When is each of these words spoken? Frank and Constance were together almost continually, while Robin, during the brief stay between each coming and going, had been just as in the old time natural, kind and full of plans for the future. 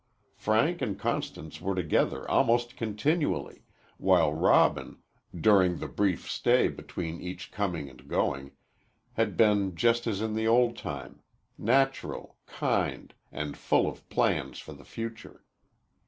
Frank 0.35 0.81
and 0.81 0.97
Constance 0.97 1.61
were 1.61 1.75
together 1.75 2.27
almost 2.27 2.75
continually, 2.75 3.65
while 3.97 4.33
Robin, 4.33 4.97
during 5.39 5.77
the 5.77 5.87
brief 5.87 6.27
stay 6.27 6.69
between 6.69 7.21
each 7.21 7.51
coming 7.51 7.87
and 7.87 8.07
going, 8.07 8.53
had 9.13 9.37
been 9.37 9.75
just 9.75 10.07
as 10.07 10.19
in 10.19 10.33
the 10.33 10.47
old 10.47 10.75
time 10.75 11.21
natural, 11.55 12.35
kind 12.47 13.13
and 13.31 13.55
full 13.55 13.85
of 13.87 14.09
plans 14.09 14.57
for 14.57 14.73
the 14.73 14.83
future. 14.85 15.43